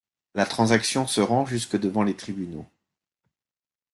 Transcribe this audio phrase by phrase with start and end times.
[0.33, 2.65] La transaction se rend jusque devant les tribunaux.